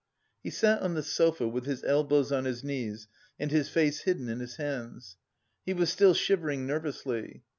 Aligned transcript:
He 0.41 0.49
sat 0.49 0.81
on 0.81 0.95
the 0.95 1.03
sofa 1.03 1.47
with 1.47 1.65
his 1.67 1.83
elbows 1.83 2.31
on 2.31 2.45
his 2.45 2.63
knees 2.63 3.07
and 3.39 3.51
his 3.51 3.69
face 3.69 3.99
hidden 4.01 4.29
in 4.29 4.39
his 4.39 4.55
hands. 4.55 5.17
He 5.63 5.73
was 5.75 5.91
still 5.91 6.15
shivering 6.15 6.65
nervously. 6.65 7.43